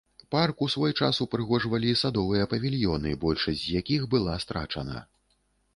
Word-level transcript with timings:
Парк 0.35 0.61
у 0.67 0.69
свой 0.75 0.93
час 0.99 1.17
упрыгожвалі 1.25 1.91
садовыя 2.03 2.49
павільёны, 2.55 3.11
большасць 3.27 3.63
з 3.67 3.77
якіх 3.83 4.11
была 4.17 4.33
страчана. 4.47 5.07